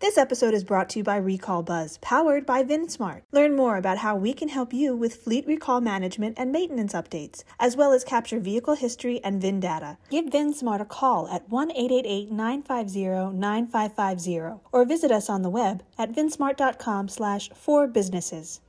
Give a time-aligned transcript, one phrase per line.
[0.00, 3.20] This episode is brought to you by Recall Buzz, powered by VinSmart.
[3.32, 7.44] Learn more about how we can help you with fleet recall management and maintenance updates,
[7.58, 9.98] as well as capture vehicle history and VIN data.
[10.08, 15.82] Give VinSmart a call at 1 888 950 9550 or visit us on the web
[15.98, 18.62] at vinsmart.com slash for businesses.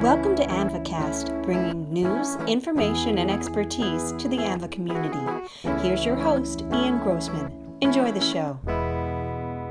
[0.00, 5.48] Welcome to AMVAcast, bringing news, information, and expertise to the AMVA community.
[5.80, 7.61] Here's your host, Ian Grossman.
[7.82, 8.60] Enjoy the show.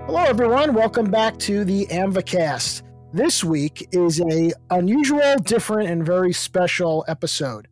[0.06, 0.74] Hello, everyone.
[0.74, 2.82] Welcome back to the AmvaCast.
[3.14, 7.70] This week is a unusual, different, and very special episode.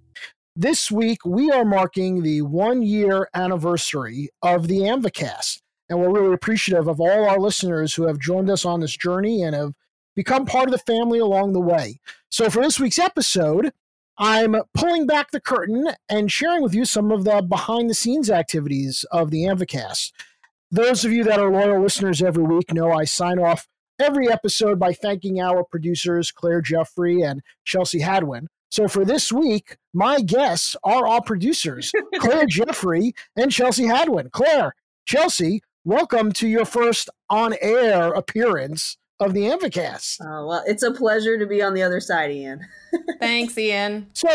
[0.55, 5.62] This week, we are marking the one year anniversary of the AmvaCast.
[5.90, 9.44] And we're really appreciative of all our listeners who have joined us on this journey
[9.44, 9.73] and have
[10.16, 12.00] become part of the family along the way.
[12.30, 13.73] So, for this week's episode,
[14.17, 18.30] I'm pulling back the curtain and sharing with you some of the behind the scenes
[18.30, 20.14] activities of the AMVAcast.
[20.72, 23.68] Those of you that are loyal listeners every week know I sign off
[24.00, 28.50] every episode by thanking our producers, Claire Jeffrey and Chelsea Hadwin.
[28.70, 34.30] So for this week, my guests are all producers, Claire Jeffrey and Chelsea Hadwin.
[34.31, 34.75] Claire,
[35.08, 40.20] Chelsea, welcome to your first on air appearance of the AMVAcast.
[40.22, 42.64] Oh, well, it's a pleasure to be on the other side, Ian.
[43.20, 44.06] Thanks, Ian.
[44.14, 44.30] So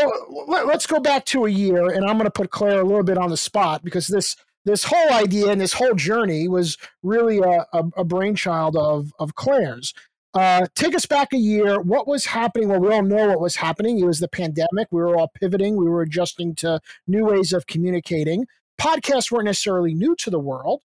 [0.48, 3.04] let, us go back to a year, and I'm going to put Claire a little
[3.04, 7.38] bit on the spot because this this whole idea and this whole journey was really
[7.38, 9.94] a, a, a brainchild of, of Claire's.
[10.34, 11.80] Uh, take us back a year.
[11.80, 12.68] What was happening?
[12.68, 13.98] Well, we all know what was happening.
[13.98, 14.88] It was the pandemic.
[14.90, 15.76] We were all pivoting.
[15.76, 18.46] We were adjusting to new ways of communicating.
[18.80, 20.82] Podcasts weren't necessarily new to the world.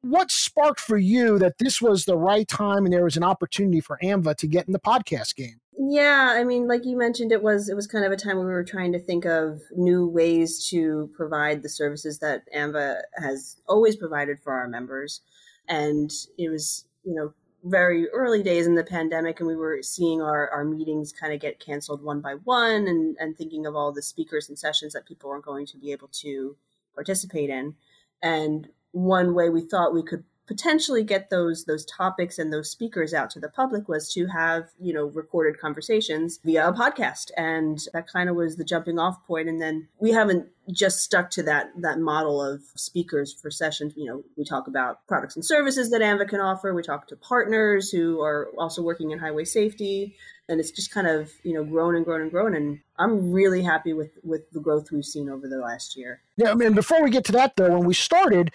[0.00, 3.80] What sparked for you that this was the right time and there was an opportunity
[3.80, 5.60] for AMVA to get in the podcast game?
[5.78, 8.46] Yeah, I mean, like you mentioned, it was it was kind of a time when
[8.46, 13.56] we were trying to think of new ways to provide the services that AMVA has
[13.68, 15.20] always provided for our members,
[15.68, 20.22] and it was you know very early days in the pandemic, and we were seeing
[20.22, 23.92] our our meetings kind of get canceled one by one, and and thinking of all
[23.92, 26.56] the speakers and sessions that people weren't going to be able to
[26.94, 27.74] participate in,
[28.22, 33.12] and one way we thought we could potentially get those those topics and those speakers
[33.12, 37.30] out to the public was to have you know recorded conversations via a podcast.
[37.36, 39.48] And that kind of was the jumping off point.
[39.48, 43.94] And then we haven't just stuck to that that model of speakers for sessions.
[43.96, 46.72] You know we talk about products and services that AMVA can offer.
[46.72, 50.16] We talk to partners who are also working in highway safety.
[50.48, 52.54] And it's just kind of you know grown and grown and grown.
[52.54, 56.22] And i'm really happy with with the growth we've seen over the last year.
[56.36, 58.52] Yeah i mean before we get to that though when we started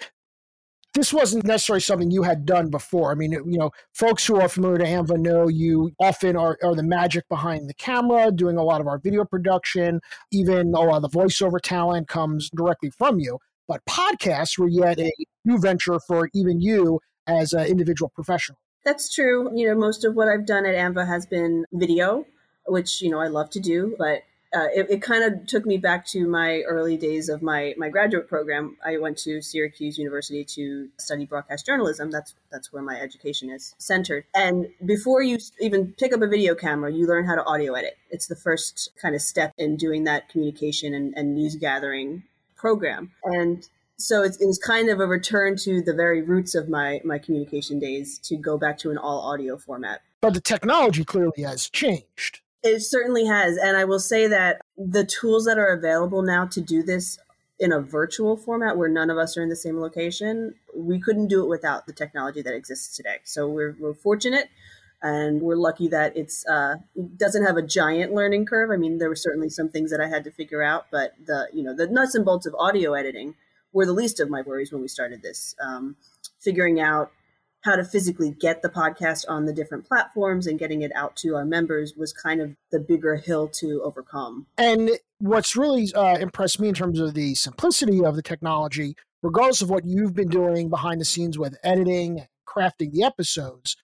[0.94, 3.12] this wasn't necessarily something you had done before.
[3.12, 6.76] I mean, you know, folks who are familiar to AMVA know you often are, are
[6.76, 10.02] the magic behind the camera, doing a lot of our video production.
[10.32, 13.40] Even a lot of the voiceover talent comes directly from you.
[13.68, 15.12] But podcasts were yet a
[15.46, 18.58] new venture for even you as an individual professional.
[18.84, 19.50] That's true.
[19.56, 22.26] You know, most of what I've done at AMVA has been video,
[22.66, 23.96] which, you know, I love to do.
[23.98, 24.24] But
[24.54, 27.90] uh, it, it kind of took me back to my early days of my my
[27.90, 28.78] graduate program.
[28.86, 32.12] I went to Syracuse University to study broadcast journalism.
[32.12, 34.26] That's that's where my education is centered.
[34.36, 37.98] And before you even pick up a video camera, you learn how to audio edit.
[38.10, 42.24] It's the first kind of step in doing that communication and, and news gathering
[42.56, 43.12] program.
[43.24, 43.68] And
[43.98, 47.20] so it, it was kind of a return to the very roots of my my
[47.20, 50.02] communication days to go back to an all audio format.
[50.20, 52.42] But the technology clearly has changed.
[52.64, 53.58] It certainly has.
[53.58, 57.18] And I will say that the tools that are available now to do this
[57.60, 61.28] in a virtual format where none of us are in the same location, we couldn't
[61.28, 63.18] do it without the technology that exists today.
[63.24, 64.50] So we're, we're fortunate
[65.02, 68.70] and we're lucky that it's uh, it doesn't have a giant learning curve.
[68.72, 71.48] I mean, there were certainly some things that I had to figure out, but the
[71.54, 73.36] you know the nuts and bolts of audio editing
[73.74, 75.56] were the least of my worries when we started this.
[75.62, 75.96] Um,
[76.40, 77.12] figuring out
[77.62, 81.36] how to physically get the podcast on the different platforms and getting it out to
[81.36, 84.48] our members was kind of the bigger hill to overcome.
[84.58, 89.62] And what's really uh, impressed me in terms of the simplicity of the technology, regardless
[89.62, 93.78] of what you've been doing behind the scenes with editing, crafting the episodes,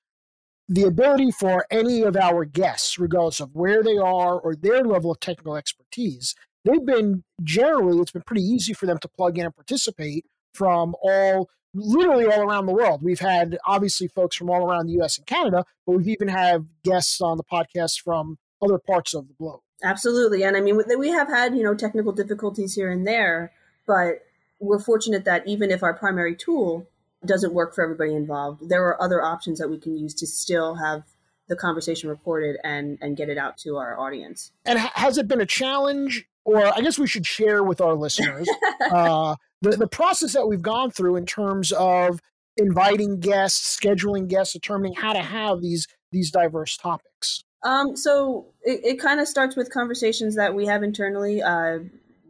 [0.67, 5.11] the ability for any of our guests, regardless of where they are or their level
[5.11, 6.35] of technical expertise,
[6.65, 10.95] they've been generally, it's been pretty easy for them to plug in and participate from
[11.01, 11.47] all
[11.77, 13.01] literally all around the world.
[13.01, 16.67] We've had obviously folks from all around the US and Canada, but we've even had
[16.83, 19.61] guests on the podcast from other parts of the globe.
[19.83, 20.43] Absolutely.
[20.43, 23.51] And I mean, we have had, you know, technical difficulties here and there,
[23.85, 24.25] but
[24.59, 26.87] we're fortunate that even if our primary tool
[27.25, 30.75] doesn't work for everybody involved, there are other options that we can use to still
[30.75, 31.03] have
[31.47, 34.51] the conversation recorded and and get it out to our audience.
[34.65, 38.49] And has it been a challenge or I guess we should share with our listeners
[38.91, 42.19] uh, the, the process that we've gone through in terms of
[42.57, 47.43] inviting guests, scheduling guests, determining how to have these these diverse topics?
[47.63, 51.41] Um, so it, it kind of starts with conversations that we have internally.
[51.41, 51.79] Uh,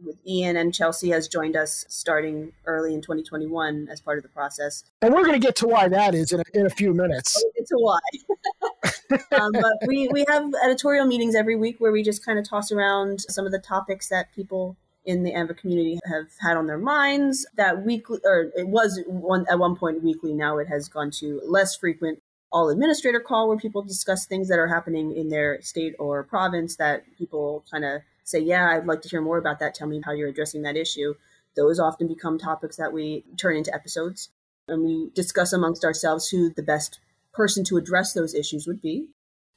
[0.04, 4.28] with Ian and Chelsea has joined us starting early in 2021 as part of the
[4.28, 4.84] process.
[5.02, 7.42] And we're going to get to why that is in a, in a few minutes.
[7.42, 9.36] We'll get to why.
[9.40, 12.70] um, but we, we have editorial meetings every week where we just kind of toss
[12.70, 14.76] around some of the topics that people
[15.08, 17.46] in the AMVA community have had on their minds.
[17.56, 20.34] That weekly, or it was one at one point weekly.
[20.34, 22.22] Now it has gone to less frequent
[22.52, 26.76] all administrator call where people discuss things that are happening in their state or province
[26.76, 29.74] that people kind of say, Yeah, I'd like to hear more about that.
[29.74, 31.14] Tell me how you're addressing that issue.
[31.56, 34.28] Those often become topics that we turn into episodes
[34.68, 37.00] and we discuss amongst ourselves who the best
[37.32, 39.08] person to address those issues would be.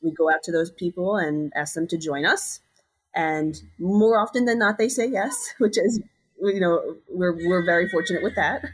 [0.02, 2.62] We go out to those people and ask them to join us.
[3.16, 6.02] And more often than not, they say yes, which is,
[6.42, 8.66] you know, we're, we're very fortunate with that.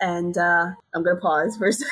[0.00, 1.90] And uh, I'm going to pause for a second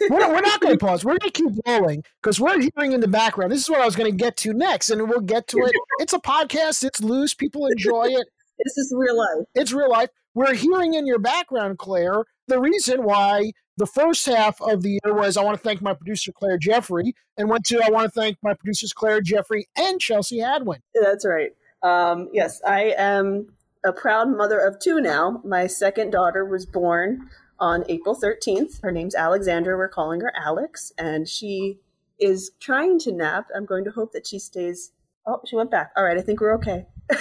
[0.00, 1.04] we're, we're not going to pause.
[1.04, 3.52] We're going to keep rolling because we're hearing in the background.
[3.52, 5.72] This is what I was going to get to next, and we'll get to it.
[5.98, 6.84] It's a podcast.
[6.84, 7.34] It's loose.
[7.34, 8.28] People enjoy it.
[8.64, 9.46] This is real life.
[9.54, 10.10] It's real life.
[10.34, 15.14] We're hearing in your background, Claire, the reason why the first half of the year
[15.14, 18.20] was I want to thank my producer Claire Jeffrey, and went to I want to
[18.20, 20.80] thank my producers Claire Jeffrey and Chelsea Hadwin.
[21.00, 21.52] That's right.
[21.82, 23.46] Um, yes, I am
[23.86, 25.40] a proud mother of two now.
[25.44, 27.30] My second daughter was born
[27.60, 28.82] on April 13th.
[28.82, 29.76] Her name's Alexandra.
[29.76, 31.78] We're calling her Alex, and she
[32.18, 33.46] is trying to nap.
[33.54, 34.90] I'm going to hope that she stays.
[35.24, 35.92] Oh, she went back.
[35.96, 36.86] All right, I think we're okay.
[37.12, 37.16] I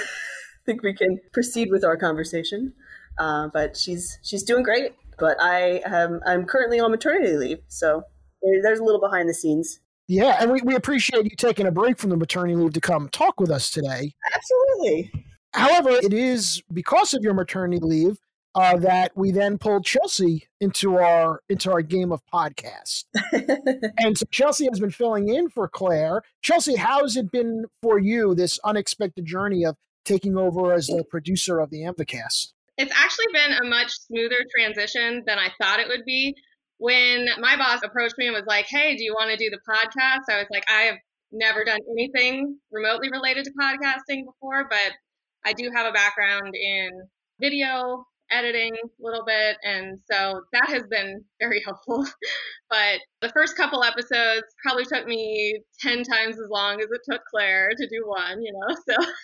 [0.65, 2.73] think we can proceed with our conversation.
[3.19, 4.93] Uh, but she's she's doing great.
[5.17, 8.03] But I am I'm currently on maternity leave, so
[8.41, 9.79] there's a little behind the scenes.
[10.07, 13.09] Yeah, and we, we appreciate you taking a break from the maternity leave to come
[13.09, 14.13] talk with us today.
[14.33, 15.11] Absolutely.
[15.53, 18.17] However, it is because of your maternity leave
[18.55, 23.05] uh, that we then pulled Chelsea into our into our game of podcast.
[23.99, 26.21] and so Chelsea has been filling in for Claire.
[26.41, 29.75] Chelsea, how's it been for you this unexpected journey of
[30.05, 32.53] taking over as the producer of the AMVAcast?
[32.77, 36.35] It's actually been a much smoother transition than I thought it would be.
[36.77, 39.59] When my boss approached me and was like, "Hey, do you want to do the
[39.67, 40.97] podcast?" I was like, "I have
[41.31, 44.93] never done anything remotely related to podcasting before, but
[45.45, 46.91] I do have a background in
[47.39, 49.57] video editing a little bit.
[49.63, 52.05] And so that has been very helpful.
[52.69, 57.21] but the first couple episodes probably took me 10 times as long as it took
[57.31, 58.75] Claire to do one, you know?
[58.89, 58.95] So,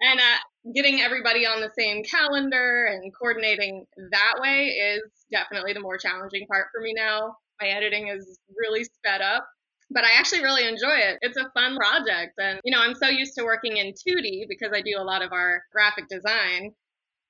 [0.00, 5.80] and uh, getting everybody on the same calendar and coordinating that way is definitely the
[5.80, 7.34] more challenging part for me now.
[7.60, 9.46] My editing is really sped up
[9.90, 11.18] but I actually really enjoy it.
[11.20, 12.34] It's a fun project.
[12.38, 15.22] And, you know, I'm so used to working in 2D because I do a lot
[15.22, 16.72] of our graphic design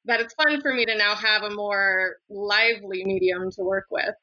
[0.05, 4.15] that it's fun for me to now have a more lively medium to work with.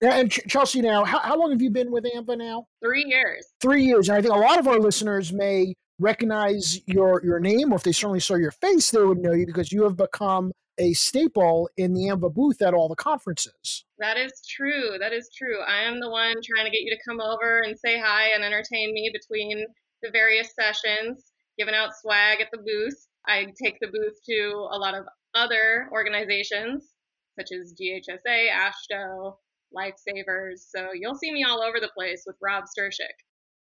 [0.00, 2.66] Yeah, and Chelsea, now, how, how long have you been with AMVA now?
[2.84, 3.46] Three years.
[3.60, 4.08] Three years.
[4.08, 5.74] And I think a lot of our listeners may
[6.04, 9.46] recognize your, your name, or if they certainly saw your face, they would know you
[9.46, 13.84] because you have become a staple in the AMVA booth at all the conferences.
[13.98, 14.96] That is true.
[15.00, 15.60] That is true.
[15.60, 18.44] I am the one trying to get you to come over and say hi and
[18.44, 19.64] entertain me between
[20.02, 23.06] the various sessions, giving out swag at the booth.
[23.26, 25.04] I take the booth to a lot of
[25.34, 26.90] other organizations
[27.38, 29.36] such as GHSA, AASHTO,
[29.76, 30.58] Lifesavers.
[30.68, 33.16] So you'll see me all over the place with Rob Stershik.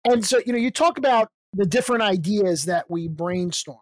[0.06, 3.78] And so, you know, you talk about the different ideas that we brainstorm.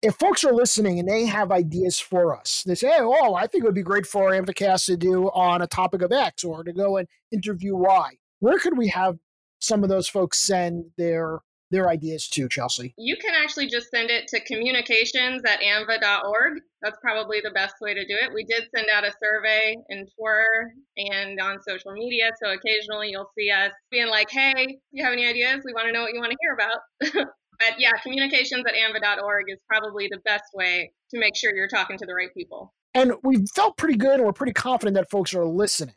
[0.00, 3.64] If folks are listening and they have ideas for us, they say, oh, I think
[3.64, 6.72] it would be great for AMVAcast to do on a topic of X or to
[6.72, 8.12] go and interview Y.
[8.38, 9.18] Where could we have
[9.60, 11.40] some of those folks send their
[11.70, 12.94] their ideas to, Chelsea?
[12.96, 16.60] You can actually just send it to communications at amva.org.
[16.82, 18.32] That's probably the best way to do it.
[18.32, 23.30] We did send out a survey in Twitter and on social media, so occasionally you'll
[23.38, 25.62] see us being like, hey, if you have any ideas?
[25.64, 27.26] We want to know what you want to hear about.
[27.58, 31.98] but yeah, communications at amva.org is probably the best way to make sure you're talking
[31.98, 32.72] to the right people.
[32.94, 35.94] And we felt pretty good and we're pretty confident that folks are listening.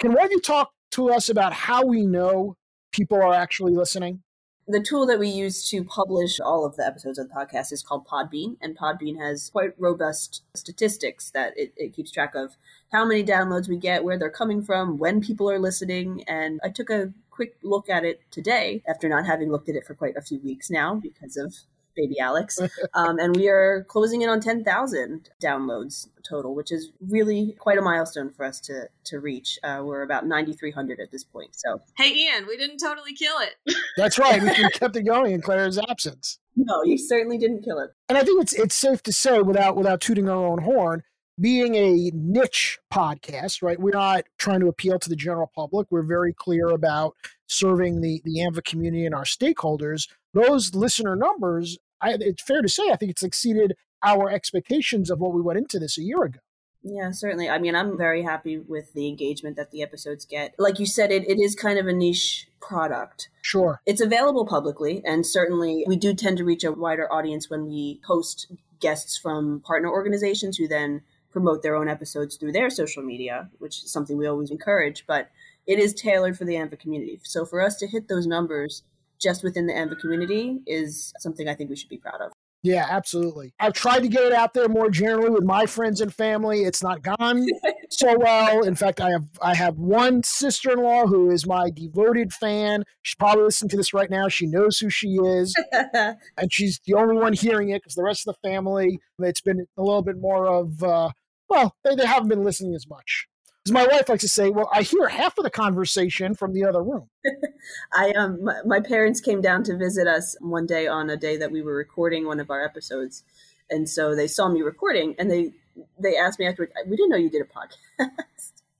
[0.00, 2.56] Can one of you talk to us about how we know
[2.92, 4.22] people are actually listening?
[4.68, 7.82] The tool that we use to publish all of the episodes of the podcast is
[7.82, 12.56] called Podbean, and Podbean has quite robust statistics that it, it keeps track of
[12.92, 16.22] how many downloads we get, where they're coming from, when people are listening.
[16.28, 19.84] And I took a quick look at it today after not having looked at it
[19.84, 21.56] for quite a few weeks now because of
[21.96, 22.58] baby Alex.
[22.94, 27.82] Um, and we are closing in on 10,000 downloads total, which is really quite a
[27.82, 29.58] milestone for us to, to reach.
[29.62, 31.50] Uh, we're about 9,300 at this point.
[31.52, 33.76] So, hey, Ian, we didn't totally kill it.
[33.96, 34.42] That's right.
[34.42, 36.38] We kept it going in Claire's absence.
[36.56, 37.90] No, you certainly didn't kill it.
[38.08, 41.02] And I think it's it's safe to say, without without tooting our own horn,
[41.40, 43.80] being a niche podcast, right?
[43.80, 45.88] We're not trying to appeal to the general public.
[45.90, 50.08] We're very clear about serving the the AMVA community and our stakeholders.
[50.34, 55.20] Those listener numbers, I, it's fair to say, I think it's exceeded our expectations of
[55.20, 56.40] what we went into this a year ago.
[56.84, 57.48] Yeah, certainly.
[57.48, 60.54] I mean, I'm very happy with the engagement that the episodes get.
[60.58, 63.28] Like you said, it, it is kind of a niche product.
[63.40, 63.80] Sure.
[63.86, 68.00] It's available publicly, and certainly we do tend to reach a wider audience when we
[68.06, 73.48] host guests from partner organizations who then promote their own episodes through their social media,
[73.58, 75.04] which is something we always encourage.
[75.06, 75.30] But
[75.66, 77.20] it is tailored for the AMVA community.
[77.22, 78.82] So for us to hit those numbers
[79.20, 82.32] just within the AMVA community is something I think we should be proud of.
[82.64, 83.54] Yeah, absolutely.
[83.58, 86.62] I've tried to get it out there more generally with my friends and family.
[86.62, 87.44] It's not gone
[87.90, 88.62] so well.
[88.62, 92.84] In fact, I have I have one sister-in-law who is my devoted fan.
[93.02, 94.28] She's probably listening to this right now.
[94.28, 95.56] She knows who she is,
[95.92, 99.66] and she's the only one hearing it because the rest of the family, it's been
[99.76, 101.10] a little bit more of uh,
[101.52, 103.28] well, they, they haven't been listening as much.
[103.66, 106.64] As my wife likes to say, well, I hear half of the conversation from the
[106.64, 107.10] other room.
[107.92, 111.36] I um, my, my parents came down to visit us one day on a day
[111.36, 113.22] that we were recording one of our episodes,
[113.70, 115.52] and so they saw me recording, and they
[116.00, 117.76] they asked me afterwards, "We didn't know you did a podcast."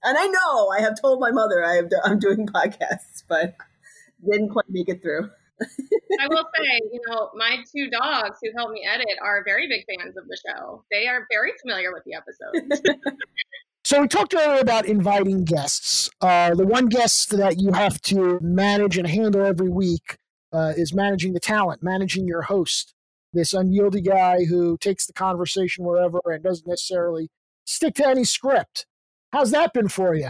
[0.03, 3.55] and I know I have told my mother I have I'm doing podcasts, but
[4.29, 5.29] didn't quite make it through.
[5.61, 9.85] I will say, you know, my two dogs who help me edit are very big
[9.87, 10.83] fans of the show.
[10.91, 12.81] They are very familiar with the episodes.
[13.85, 16.09] So we talked earlier about inviting guests.
[16.21, 20.17] Uh, the one guest that you have to manage and handle every week
[20.53, 22.93] uh, is managing the talent, managing your host.
[23.33, 27.29] This unwieldy guy who takes the conversation wherever and doesn't necessarily
[27.65, 28.85] stick to any script.
[29.33, 30.29] How's that been for you?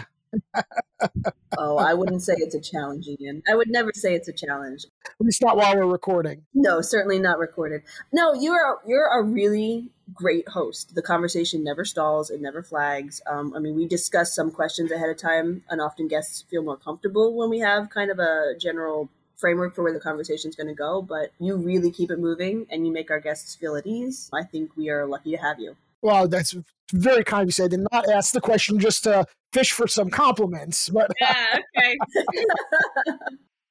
[1.57, 3.43] Oh, I wouldn't say it's a challenge, Ian.
[3.49, 4.85] I would never say it's a challenge.
[5.05, 6.43] At least not while we're recording.
[6.53, 7.83] No, certainly not recorded.
[8.11, 10.95] No, you're you're a really great host.
[10.95, 13.21] The conversation never stalls, it never flags.
[13.27, 16.77] Um, I mean, we discuss some questions ahead of time, and often guests feel more
[16.77, 20.67] comfortable when we have kind of a general framework for where the conversation is going
[20.67, 21.01] to go.
[21.01, 24.29] But you really keep it moving, and you make our guests feel at ease.
[24.33, 25.75] I think we are lucky to have you.
[26.03, 26.55] Well, that's
[26.93, 27.71] very kind of you said.
[27.71, 31.95] Did not ask the question just to fish for some compliments, but yeah, okay.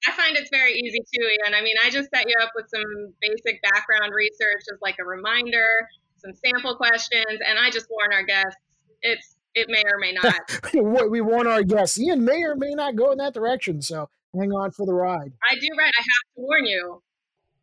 [0.05, 1.55] I find it's very easy too, Ian.
[1.55, 5.05] I mean, I just set you up with some basic background research as like a
[5.05, 5.69] reminder,
[6.17, 8.57] some sample questions, and I just warn our guests
[9.03, 11.11] it's it may or may not.
[11.11, 12.01] we warn our guests.
[12.01, 15.33] Ian may or may not go in that direction, so hang on for the ride.
[15.49, 15.93] I do right.
[15.97, 17.03] I have to warn you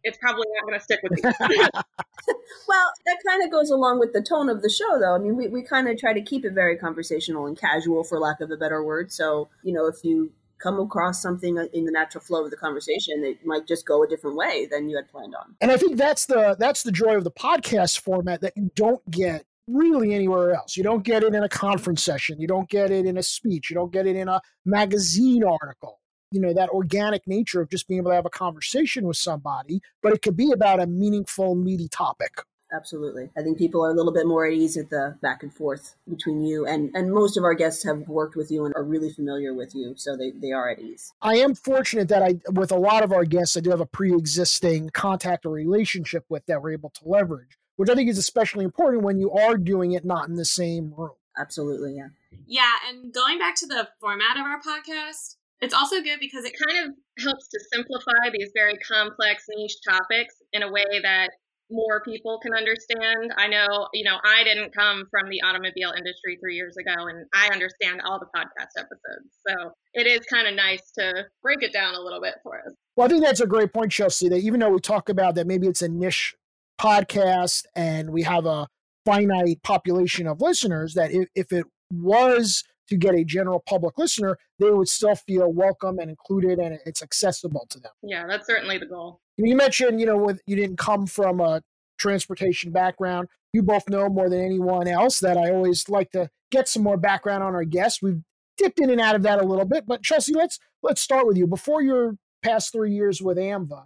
[0.04, 1.22] it's probably not going to stick with me.
[2.68, 5.16] well, that kind of goes along with the tone of the show, though.
[5.16, 8.20] I mean, we, we kind of try to keep it very conversational and casual, for
[8.20, 9.12] lack of a better word.
[9.12, 13.24] So, you know, if you come across something in the natural flow of the conversation
[13.24, 15.98] it might just go a different way than you had planned on and i think
[15.98, 20.54] that's the that's the joy of the podcast format that you don't get really anywhere
[20.54, 23.24] else you don't get it in a conference session you don't get it in a
[23.24, 26.00] speech you don't get it in a magazine article
[26.32, 29.82] you know that organic nature of just being able to have a conversation with somebody
[30.02, 32.42] but it could be about a meaningful meaty topic.
[32.72, 33.32] Absolutely.
[33.36, 35.96] I think people are a little bit more at ease at the back and forth
[36.08, 39.12] between you and and most of our guests have worked with you and are really
[39.12, 41.12] familiar with you so they, they are at ease.
[41.22, 43.88] I am fortunate that i with a lot of our guests i do have a
[43.88, 48.66] pre-existing contact or relationship with that we're able to leverage which i think is especially
[48.66, 51.16] important when you are doing it not in the same room.
[51.38, 52.10] Absolutely yeah.
[52.46, 56.54] Yeah and going back to the format of our podcast it's also good because it
[56.68, 61.30] kind of helps to simplify these very complex niche topics in a way that
[61.72, 63.34] more people can understand.
[63.38, 67.26] I know, you know, I didn't come from the automobile industry three years ago and
[67.34, 69.30] I understand all the podcast episodes.
[69.48, 72.74] So it is kind of nice to break it down a little bit for us.
[72.96, 75.48] Well, I think that's a great point, Chelsea, that even though we talk about that
[75.48, 76.36] maybe it's a niche
[76.82, 78.68] podcast and we have a
[79.06, 84.38] finite population of listeners, that if, if it was to get a general public listener,
[84.60, 87.92] they would still feel welcome and included and it's accessible to them.
[88.04, 89.22] Yeah, that's certainly the goal.
[89.38, 91.62] You mentioned, you know, with you didn't come from a
[91.98, 93.28] transportation background.
[93.54, 96.98] You both know more than anyone else that I always like to get some more
[96.98, 98.02] background on our guests.
[98.02, 98.22] We've
[98.58, 101.38] dipped in and out of that a little bit, but Chelsea, let's let's start with
[101.38, 101.48] you.
[101.48, 103.86] Before your past three years with AMVA,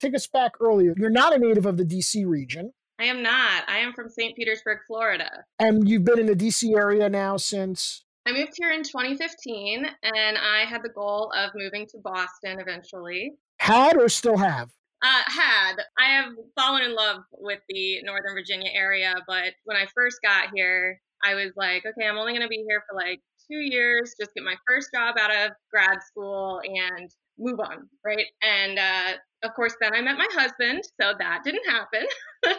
[0.00, 0.94] take us back earlier.
[0.96, 2.72] You're not a native of the DC region.
[3.00, 3.64] I am not.
[3.66, 4.36] I am from St.
[4.36, 5.44] Petersburg, Florida.
[5.58, 10.38] And you've been in the DC area now since I moved here in 2015 and
[10.38, 13.32] I had the goal of moving to Boston eventually.
[13.58, 14.70] Had or still have?
[15.02, 15.76] Uh, had.
[15.98, 20.48] I have fallen in love with the Northern Virginia area, but when I first got
[20.54, 24.14] here, I was like, okay, I'm only going to be here for like two years,
[24.20, 28.26] just get my first job out of grad school and move on, right?
[28.42, 29.12] And uh,
[29.42, 32.06] of course, then I met my husband, so that didn't happen.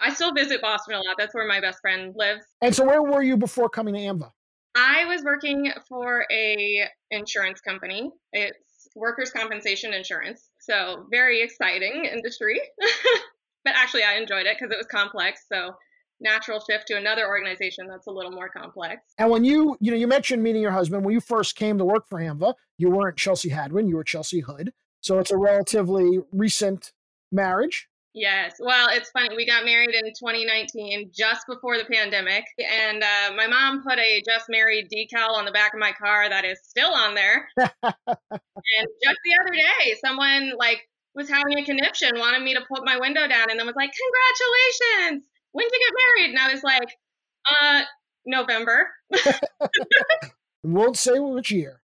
[0.00, 1.16] I still visit Boston a lot.
[1.16, 2.44] That's where my best friend lives.
[2.60, 4.30] And so, where were you before coming to AMVA?
[4.76, 8.10] I was working for a insurance company.
[8.32, 10.50] It's workers' compensation insurance.
[10.60, 12.60] So very exciting industry.
[13.64, 15.46] but actually, I enjoyed it because it was complex.
[15.50, 15.72] So
[16.20, 19.02] natural shift to another organization that's a little more complex.
[19.18, 21.84] And when you, you know, you mentioned meeting your husband when you first came to
[21.84, 24.72] work for AMVA, you weren't Chelsea Hadwin, you were Chelsea Hood.
[25.00, 26.92] So it's a relatively recent
[27.32, 27.88] marriage.
[28.16, 28.56] Yes.
[28.58, 29.36] Well, it's funny.
[29.36, 32.44] We got married in 2019, just before the pandemic.
[32.58, 36.26] And uh, my mom put a just married decal on the back of my car
[36.26, 37.46] that is still on there.
[37.58, 42.86] and just the other day, someone like was having a conniption, wanted me to put
[42.86, 45.28] my window down, and then was like, Congratulations!
[45.52, 46.30] When did you get married?
[46.30, 46.88] And I was like,
[47.60, 47.82] Uh,
[48.24, 48.88] November.
[50.64, 51.82] Won't say which year.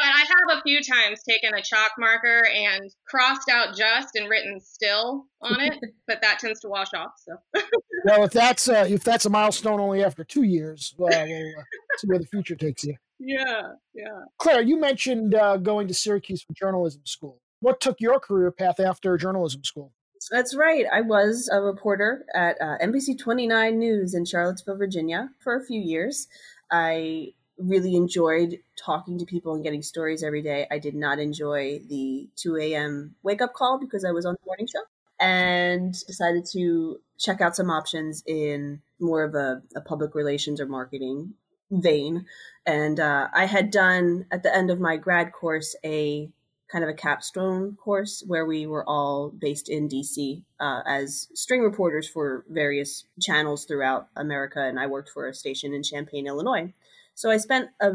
[0.00, 4.30] But I have a few times taken a chalk marker and crossed out just and
[4.30, 5.78] written still on it,
[6.08, 7.12] but that tends to wash off.
[7.18, 7.36] So.
[8.06, 11.62] well, if that's uh, if that's a milestone only after two years, well, we'll uh,
[11.98, 12.94] see where the future takes you.
[13.18, 14.24] Yeah, yeah.
[14.38, 17.38] Claire, you mentioned uh, going to Syracuse for journalism school.
[17.60, 19.92] What took your career path after journalism school?
[20.30, 20.86] That's right.
[20.90, 25.80] I was a reporter at uh, NBC 29 News in Charlottesville, Virginia for a few
[25.80, 26.26] years.
[26.70, 30.66] I really enjoyed talking to people and getting stories every day.
[30.70, 33.14] I did not enjoy the 2 a.m.
[33.22, 34.82] wake up call because I was on the morning show
[35.18, 40.66] and decided to check out some options in more of a, a public relations or
[40.66, 41.34] marketing
[41.70, 42.26] vein.
[42.66, 46.30] And uh, I had done at the end of my grad course a
[46.70, 51.62] kind of a capstone course where we were all based in DC uh, as string
[51.62, 54.60] reporters for various channels throughout America.
[54.60, 56.72] And I worked for a station in Champaign, Illinois.
[57.20, 57.92] So I spent a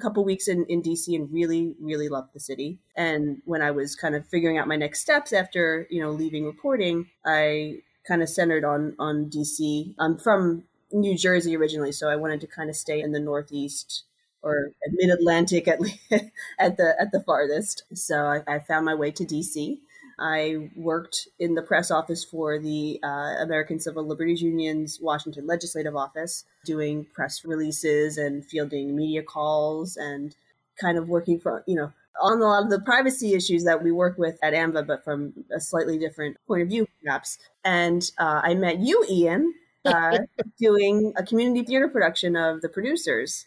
[0.00, 2.80] couple weeks in, in DC and really, really loved the city.
[2.96, 6.44] And when I was kind of figuring out my next steps after, you know, leaving
[6.44, 9.94] reporting, I kind of centered on on DC.
[10.00, 13.20] I'm um, from New Jersey originally, so I wanted to kind of stay in the
[13.20, 14.02] Northeast
[14.42, 15.78] or mid Atlantic at
[16.58, 17.84] at the at the farthest.
[17.94, 19.78] So I, I, found my way to DC.
[20.18, 25.96] I worked in the press office for the uh, American Civil Liberties Union's Washington Legislative
[25.96, 30.34] Office, doing press releases and fielding media calls and
[30.80, 33.90] kind of working for, you know, on a lot of the privacy issues that we
[33.90, 37.38] work with at AMVA, but from a slightly different point of view, perhaps.
[37.64, 39.52] And uh, I met you, Ian,
[39.84, 40.18] uh,
[40.58, 43.46] doing a community theater production of The Producers.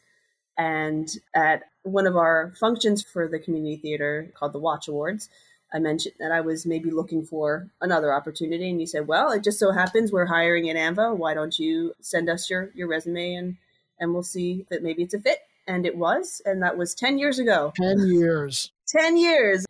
[0.58, 5.30] And at one of our functions for the community theater called the Watch Awards,
[5.74, 9.44] I mentioned that I was maybe looking for another opportunity, and you said, "Well, it
[9.44, 11.18] just so happens we're hiring at AMVA.
[11.18, 13.58] Why don't you send us your your resume and
[14.00, 17.18] and we'll see that maybe it's a fit." And it was, and that was ten
[17.18, 17.74] years ago.
[17.76, 18.72] Ten years.
[18.88, 19.66] ten years.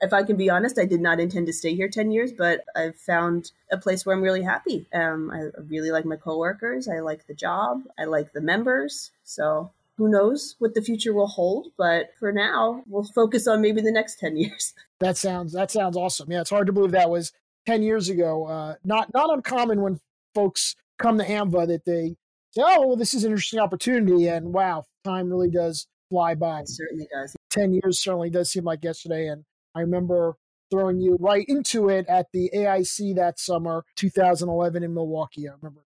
[0.00, 2.64] If I can be honest, I did not intend to stay here ten years, but
[2.76, 4.86] I've found a place where I'm really happy.
[4.94, 6.88] Um, I really like my coworkers.
[6.88, 7.82] I like the job.
[7.98, 9.10] I like the members.
[9.24, 13.80] So who knows what the future will hold but for now we'll focus on maybe
[13.80, 14.74] the next 10 years.
[15.00, 16.30] That sounds that sounds awesome.
[16.30, 17.32] Yeah it's hard to believe that was
[17.66, 18.46] 10 years ago.
[18.46, 20.00] Uh, not not uncommon when
[20.34, 22.16] folks come to amva that they
[22.52, 26.60] say oh well, this is an interesting opportunity and wow time really does fly by.
[26.60, 27.34] It certainly does.
[27.50, 30.36] 10 years certainly does seem like yesterday and i remember
[30.72, 35.46] throwing you right into it at the aic that summer 2011 in milwaukee.
[35.46, 35.84] I remember.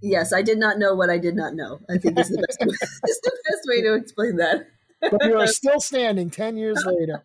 [0.00, 1.80] Yes, I did not know what I did not know.
[1.90, 4.66] I think is the best, is the best way to explain that.
[5.00, 7.24] but you are still standing 10 years later.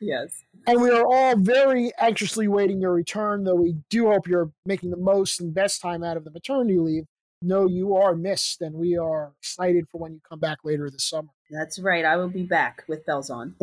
[0.00, 0.42] yes.
[0.66, 4.90] And we are all very anxiously waiting your return, though we do hope you're making
[4.90, 7.04] the most and best time out of the maternity leave.
[7.44, 11.04] No, you are missed, and we are excited for when you come back later this
[11.04, 11.30] summer.
[11.50, 12.04] That's right.
[12.04, 13.56] I will be back with bells on.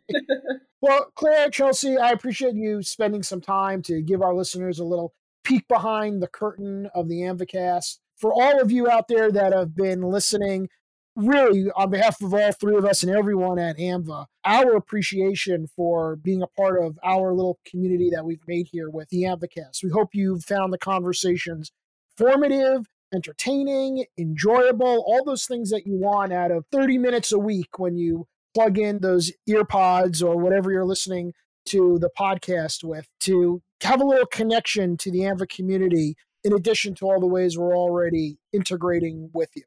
[0.82, 5.14] well, Claire, Chelsea, I appreciate you spending some time to give our listeners a little
[5.44, 7.98] peek behind the curtain of the AMVAcast.
[8.16, 10.68] For all of you out there that have been listening,
[11.16, 16.16] really, on behalf of all three of us and everyone at AMVA, our appreciation for
[16.16, 19.82] being a part of our little community that we've made here with the AMVAcast.
[19.82, 21.70] We hope you've found the conversations
[22.16, 27.78] formative, entertaining, enjoyable, all those things that you want out of 30 minutes a week
[27.78, 31.32] when you plug in those earpods or whatever you're listening
[31.66, 36.94] to the podcast with to have a little connection to the AMVA community in addition
[36.96, 39.64] to all the ways we're already integrating with you.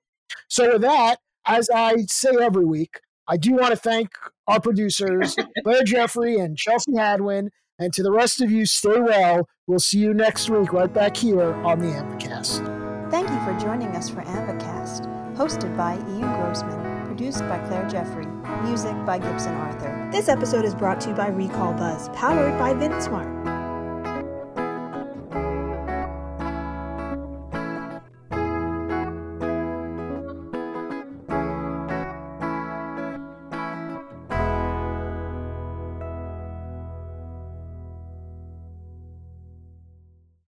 [0.48, 4.12] So, with that, as I say every week, I do want to thank
[4.48, 7.50] our producers, Claire Jeffrey and Chelsea Hadwin.
[7.80, 9.48] And to the rest of you, stay well.
[9.67, 13.12] We'll see you next week right back here on the AMVAcast.
[13.12, 18.26] Thank you for joining us for AMVAcast, hosted by Ian Grossman, produced by Claire Jeffrey,
[18.63, 20.10] music by Gibson Arthur.
[20.12, 23.57] This episode is brought to you by Recall Buzz, powered by VinSmart.